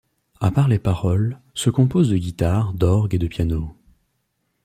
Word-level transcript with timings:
À 0.39 0.49
part 0.49 0.67
les 0.67 0.79
paroles, 0.79 1.37
se 1.53 1.69
compose 1.69 2.09
de 2.09 2.17
guitare, 2.17 2.73
d'orgue 2.73 3.13
et 3.13 3.19
de 3.19 3.27
piano. 3.27 3.75